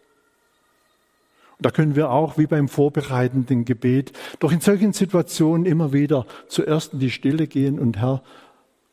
[1.61, 6.93] Da können wir auch, wie beim vorbereitenden Gebet, doch in solchen Situationen immer wieder zuerst
[6.93, 8.23] in die Stille gehen und Herr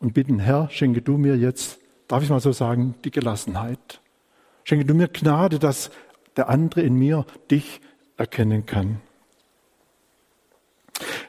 [0.00, 4.00] und bitten, Herr, schenke du mir jetzt, darf ich mal so sagen, die Gelassenheit.
[4.64, 5.90] Schenke du mir Gnade, dass
[6.36, 7.80] der andere in mir dich
[8.18, 9.00] erkennen kann.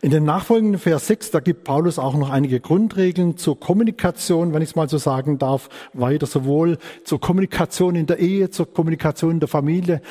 [0.02, 4.62] In dem nachfolgenden Vers 6, da gibt Paulus auch noch einige Grundregeln zur Kommunikation, wenn
[4.62, 9.32] ich es mal so sagen darf, weiter sowohl zur Kommunikation in der Ehe, zur Kommunikation
[9.32, 10.02] in der Familie,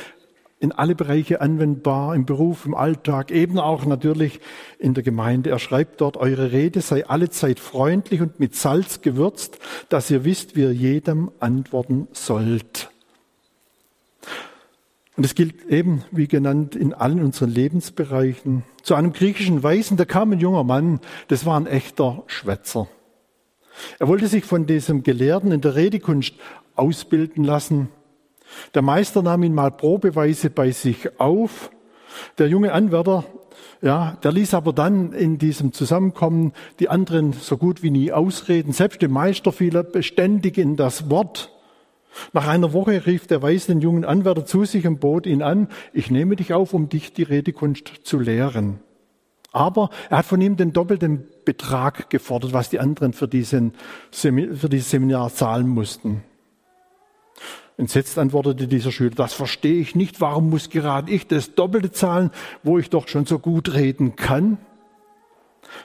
[0.61, 4.40] in alle Bereiche anwendbar, im Beruf, im Alltag, eben auch natürlich
[4.79, 5.51] in der Gemeinde.
[5.51, 10.57] Er schreibt dort, eure Rede sei allezeit freundlich und mit Salz gewürzt, dass ihr wisst,
[10.57, 12.90] wie ihr jedem antworten sollt.
[15.16, 18.62] Und es gilt eben, wie genannt, in allen unseren Lebensbereichen.
[18.83, 22.88] Zu einem griechischen Weisen, da kam ein junger Mann, das war ein echter Schwätzer.
[23.99, 26.35] Er wollte sich von diesem Gelehrten in der Redekunst
[26.77, 27.88] ausbilden lassen.
[28.75, 31.71] Der Meister nahm ihn mal probeweise bei sich auf.
[32.39, 33.25] Der junge Anwärter,
[33.81, 38.73] ja, der ließ aber dann in diesem Zusammenkommen die anderen so gut wie nie ausreden.
[38.73, 41.53] Selbst dem Meister fiel er beständig in das Wort.
[42.33, 45.69] Nach einer Woche rief der Weise den jungen Anwärter zu sich und bot ihn an,
[45.93, 48.81] ich nehme dich auf, um dich die Redekunst zu lehren.
[49.53, 53.73] Aber er hat von ihm den doppelten Betrag gefordert, was die anderen für, diesen,
[54.11, 56.23] für dieses Seminar zahlen mussten.
[57.79, 60.21] Entsetzt antwortete dieser Schüler, das verstehe ich nicht.
[60.21, 62.33] Warum muss gerade ich das Doppelte zahlen,
[62.64, 64.59] wo ich doch schon so gut reden kann?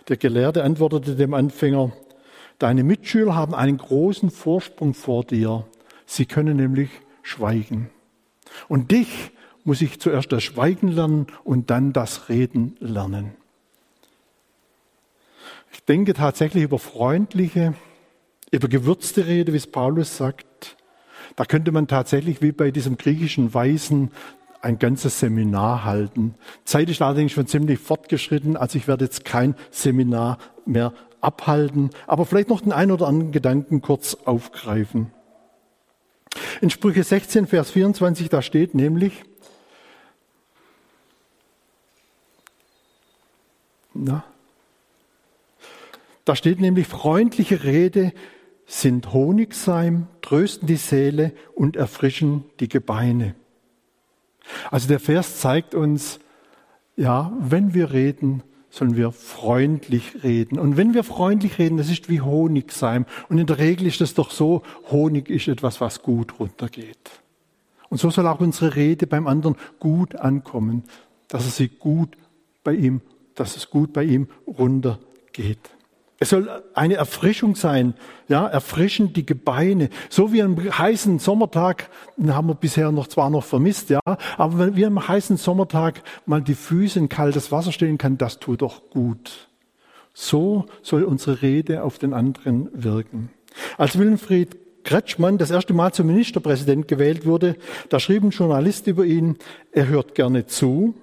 [0.08, 1.92] Der Gelehrte antwortete dem Anfänger,
[2.58, 5.68] deine Mitschüler haben einen großen Vorsprung vor dir.
[6.08, 6.90] Sie können nämlich
[7.22, 7.92] schweigen.
[8.68, 9.32] Und dich
[9.64, 13.36] muss ich zuerst das Schweigen lernen und dann das Reden lernen.
[15.72, 17.76] Ich denke tatsächlich über freundliche,
[18.50, 20.48] über gewürzte Rede, wie es Paulus sagt,
[21.36, 24.12] da könnte man tatsächlich wie bei diesem griechischen Weisen
[24.62, 26.36] ein ganzes Seminar halten.
[26.64, 32.26] Zeit ist allerdings schon ziemlich fortgeschritten, also ich werde jetzt kein Seminar mehr abhalten, aber
[32.26, 35.12] vielleicht noch den einen oder anderen Gedanken kurz aufgreifen.
[36.62, 39.24] In Sprüche 16, Vers 24, da steht nämlich,
[43.94, 44.24] Na?
[46.26, 48.14] Da steht nämlich, freundliche Rede
[48.66, 53.36] sind Honigseim, trösten die Seele und erfrischen die Gebeine.
[54.72, 56.20] Also der Vers zeigt uns,
[56.96, 60.58] ja, wenn wir reden, sollen wir freundlich reden.
[60.58, 63.06] Und wenn wir freundlich reden, das ist wie Honigseim.
[63.30, 67.12] Und in der Regel ist es doch so, Honig ist etwas, was gut runtergeht.
[67.90, 70.84] Und so soll auch unsere Rede beim anderen gut ankommen,
[71.28, 72.18] dass es sie gut
[72.64, 73.02] bei ihm,
[73.36, 75.70] dass es gut bei ihm runtergeht.
[76.24, 77.96] Es soll eine Erfrischung sein,
[78.30, 79.90] ja, erfrischen die Gebeine.
[80.10, 84.00] So wie am heißen Sommertag, den haben wir bisher noch zwar noch vermisst, ja,
[84.38, 88.40] aber wenn wir am heißen Sommertag mal die Füße in kaltes Wasser stellen kann, das
[88.40, 89.50] tut doch gut.
[90.14, 93.30] So soll unsere Rede auf den anderen wirken.
[93.78, 94.56] Als Wilfried
[94.86, 97.58] Kretschmann das erste Mal zum Ministerpräsident gewählt wurde,
[97.90, 99.36] da schrieb ein Journalist über ihn,
[99.74, 100.94] er hört gerne zu,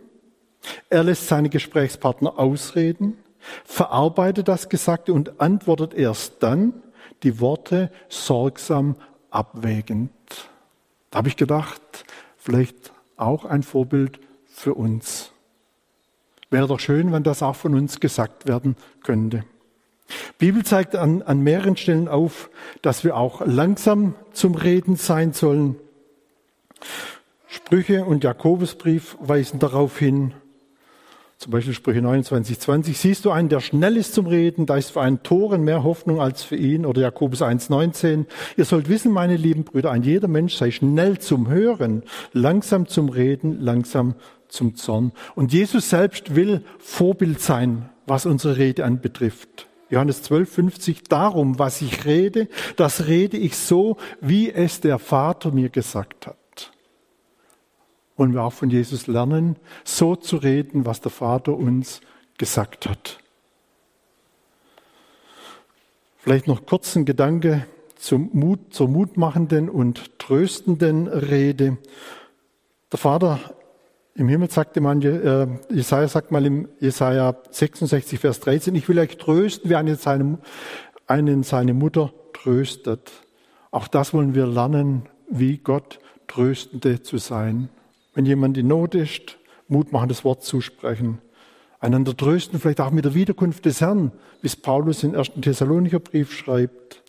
[0.88, 3.18] er lässt seine Gesprächspartner ausreden,
[3.64, 6.74] verarbeitet das Gesagte und antwortet erst dann
[7.22, 8.96] die Worte sorgsam
[9.30, 10.10] abwägend.
[11.10, 12.04] Da habe ich gedacht,
[12.36, 15.32] vielleicht auch ein Vorbild für uns.
[16.50, 19.44] Wäre doch schön, wenn das auch von uns gesagt werden könnte.
[20.08, 22.50] Die Bibel zeigt an, an mehreren Stellen auf,
[22.82, 25.76] dass wir auch langsam zum Reden sein sollen.
[27.46, 30.34] Sprüche und Jakobusbrief weisen darauf hin,
[31.40, 32.98] zum Beispiel Sprüche 29, 20.
[32.98, 36.20] Siehst du einen, der schnell ist zum Reden, da ist für einen Toren mehr Hoffnung
[36.20, 36.84] als für ihn.
[36.84, 38.26] Oder Jakobus 1, 19.
[38.58, 42.02] Ihr sollt wissen, meine lieben Brüder, ein jeder Mensch sei schnell zum Hören,
[42.34, 44.16] langsam zum Reden, langsam
[44.48, 45.12] zum Zorn.
[45.34, 49.66] Und Jesus selbst will Vorbild sein, was unsere Rede anbetrifft.
[49.88, 51.04] Johannes 12, 50.
[51.04, 56.39] Darum, was ich rede, das rede ich so, wie es der Vater mir gesagt hat
[58.20, 62.02] wollen wir auch von Jesus lernen, so zu reden, was der Vater uns
[62.36, 63.18] gesagt hat.
[66.18, 67.66] Vielleicht noch kurz ein Gedanke
[67.96, 71.78] zum Mut, zur mutmachenden und tröstenden Rede.
[72.92, 73.40] Der Vater
[74.14, 78.98] im Himmel sagte man, äh, Jesaja sagt mal im Jesaja 66, Vers 13, ich will
[78.98, 80.38] euch trösten, wie einen seine,
[81.06, 83.12] einen seine Mutter tröstet.
[83.70, 87.70] Auch das wollen wir lernen, wie Gott Tröstende zu sein
[88.20, 91.22] wenn jemand in Not ist, mutmachendes Wort zusprechen.
[91.78, 94.12] Einander trösten, vielleicht auch mit der Wiederkunft des Herrn,
[94.42, 97.02] wie Paulus im ersten Thessalonicher Brief schreibt.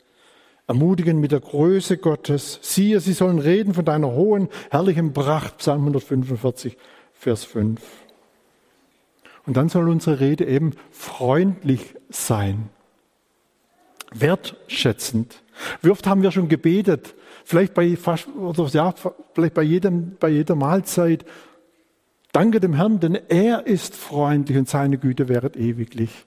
[0.67, 2.59] Ermutigen mit der Größe Gottes.
[2.61, 5.57] Siehe, sie sollen reden von deiner hohen, herrlichen Pracht.
[5.57, 6.77] Psalm 145,
[7.11, 7.81] Vers 5.
[9.45, 12.69] Und dann soll unsere Rede eben freundlich sein.
[14.13, 15.43] Wertschätzend.
[15.81, 17.15] Wie oft haben wir schon gebetet,
[17.51, 18.93] vielleicht bei fast, oder ja,
[19.33, 21.25] vielleicht bei jedem, bei jeder Mahlzeit.
[22.31, 26.25] Danke dem Herrn, denn er ist freundlich und seine Güte wäret ewiglich.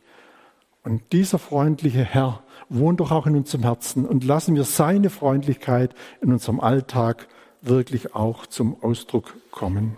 [0.82, 5.94] Und dieser freundliche Herr wohnt doch auch in unserem Herzen und lassen wir seine Freundlichkeit
[6.20, 7.26] in unserem Alltag
[7.62, 9.96] wirklich auch zum Ausdruck kommen.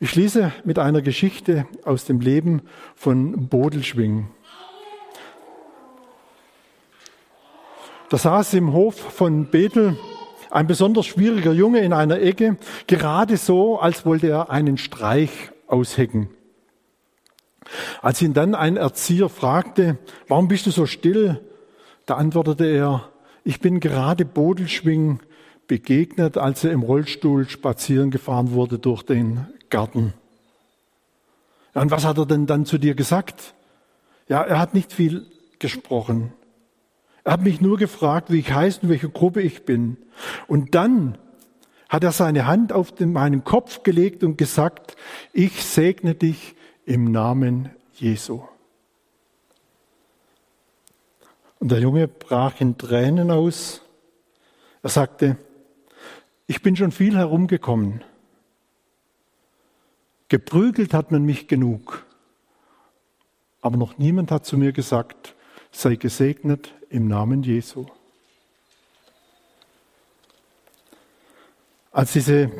[0.00, 2.62] Ich schließe mit einer Geschichte aus dem Leben
[2.94, 4.28] von Bodelschwing.
[8.10, 9.98] Da saß im Hof von Bethel
[10.50, 12.56] ein besonders schwieriger Junge in einer Ecke,
[12.86, 15.30] gerade so, als wollte er einen Streich
[15.66, 16.30] aushecken.
[18.00, 21.42] Als ihn dann ein Erzieher fragte, warum bist du so still?
[22.06, 23.10] Da antwortete er,
[23.44, 25.20] ich bin gerade Bodelschwing
[25.66, 30.14] begegnet, als er im Rollstuhl spazieren gefahren wurde durch den Garten.
[31.74, 33.52] Ja, und was hat er denn dann zu dir gesagt?
[34.28, 35.26] Ja, er hat nicht viel
[35.58, 36.32] gesprochen.
[37.28, 39.98] Hat mich nur gefragt, wie ich heiße und welche Gruppe ich bin.
[40.46, 41.18] Und dann
[41.90, 44.96] hat er seine Hand auf den, meinen Kopf gelegt und gesagt,
[45.34, 46.54] ich segne dich
[46.86, 48.42] im Namen Jesu.
[51.58, 53.82] Und der Junge brach in Tränen aus.
[54.82, 55.36] Er sagte,
[56.46, 58.04] ich bin schon viel herumgekommen.
[60.28, 62.06] Geprügelt hat man mich genug.
[63.60, 65.34] Aber noch niemand hat zu mir gesagt,
[65.78, 67.86] sei gesegnet im Namen Jesu.
[71.92, 72.50] Als diese,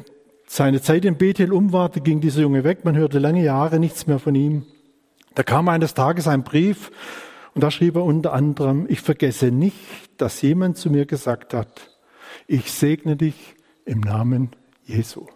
[0.47, 2.85] seine Zeit in Bethel um war, ging dieser Junge weg.
[2.85, 4.67] Man hörte lange Jahre nichts mehr von ihm.
[5.35, 6.93] Da kam eines Tages ein Brief
[7.55, 9.77] und da schrieb er unter anderem, ich vergesse nicht,
[10.17, 11.91] dass jemand zu mir gesagt hat,
[12.47, 14.51] ich segne dich im Namen
[14.85, 15.27] Jesu.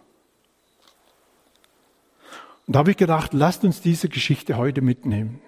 [2.65, 5.41] Und da habe ich gedacht, lasst uns diese Geschichte heute mitnehmen.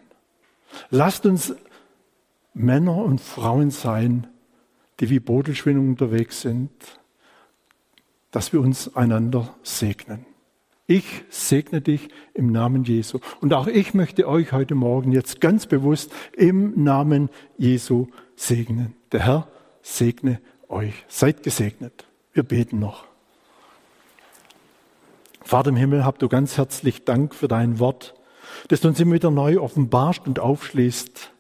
[0.90, 1.56] Lasst uns
[2.56, 4.28] Männer und Frauen sein,
[5.00, 6.72] die wie Bodelschwingen unterwegs sind,
[8.32, 10.26] dass wir uns einander segnen.
[10.88, 13.20] Ich segne dich im Namen Jesu.
[13.42, 18.96] Und auch ich möchte euch heute Morgen jetzt ganz bewusst im Namen Jesu segnen.
[19.12, 19.48] Der Herr
[19.82, 20.40] segne
[20.70, 20.94] euch.
[21.08, 22.06] Seid gesegnet.
[22.34, 23.06] Wir beten noch.
[25.42, 28.16] Vater im Himmel, habt du ganz herzlich Dank für dein Wort,
[28.70, 31.35] das du uns immer wieder neu offenbarst und aufschließt.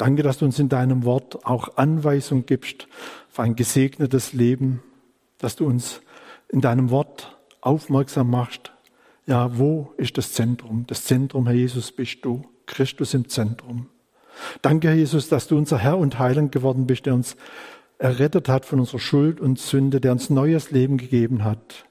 [0.00, 2.88] Danke, dass du uns in deinem Wort auch Anweisung gibst
[3.28, 4.82] für ein gesegnetes Leben,
[5.36, 6.00] dass du uns
[6.48, 8.72] in deinem Wort aufmerksam machst,
[9.26, 10.84] ja, wo ist das Zentrum?
[10.86, 13.88] Das Zentrum, Herr Jesus, bist du, Christus im Zentrum.
[14.62, 17.36] Danke, Herr Jesus, dass du unser Herr und Heiland geworden bist, der uns
[17.98, 21.84] errettet hat von unserer Schuld und Sünde, der uns neues Leben gegeben hat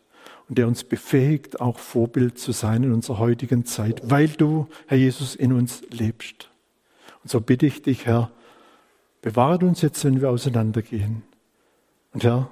[0.48, 4.98] und der uns befähigt, auch Vorbild zu sein in unserer heutigen Zeit, weil du, Herr
[4.98, 6.50] Jesus, in uns lebst.
[7.24, 8.32] Und so bitte ich dich, Herr,
[9.22, 11.24] bewahre uns jetzt, wenn wir auseinandergehen.
[12.14, 12.50] Und Herr,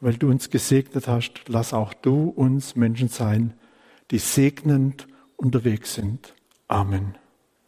[0.00, 3.54] weil du uns gesegnet hast, lass auch du uns Menschen sein,
[4.10, 5.06] die segnend
[5.36, 6.34] unterwegs sind.
[6.68, 7.16] Amen.